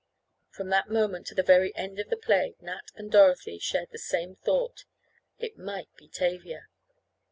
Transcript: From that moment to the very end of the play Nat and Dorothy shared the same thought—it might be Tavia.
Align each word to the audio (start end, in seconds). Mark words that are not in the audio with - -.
From 0.49 0.69
that 0.69 0.89
moment 0.89 1.27
to 1.27 1.35
the 1.35 1.43
very 1.43 1.75
end 1.75 1.99
of 1.99 2.09
the 2.09 2.17
play 2.17 2.55
Nat 2.59 2.89
and 2.95 3.11
Dorothy 3.11 3.59
shared 3.59 3.89
the 3.91 3.99
same 3.99 4.35
thought—it 4.35 5.59
might 5.59 5.93
be 5.95 6.07
Tavia. 6.07 6.65